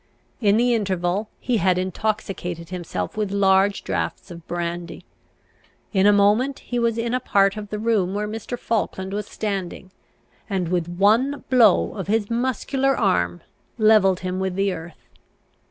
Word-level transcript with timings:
In 0.41 0.57
the 0.57 0.73
interval 0.73 1.29
he 1.39 1.57
had 1.57 1.77
intoxicated 1.77 2.69
himself 2.69 3.15
with 3.15 3.29
large 3.31 3.83
draughts 3.83 4.31
of 4.31 4.47
brandy. 4.47 5.05
In 5.93 6.07
a 6.07 6.11
moment 6.11 6.57
he 6.57 6.79
was 6.79 6.97
in 6.97 7.13
a 7.13 7.19
part 7.19 7.55
of 7.55 7.69
the 7.69 7.77
room 7.77 8.15
where 8.15 8.27
Mr. 8.27 8.57
Falkland 8.57 9.13
was 9.13 9.27
standing, 9.27 9.91
and 10.49 10.69
with 10.69 10.89
one 10.89 11.43
blow 11.51 11.93
of 11.93 12.07
his 12.07 12.31
muscular 12.31 12.97
arm 12.97 13.41
levelled 13.77 14.21
him 14.21 14.39
with 14.39 14.55
the 14.55 14.73
earth. 14.73 15.07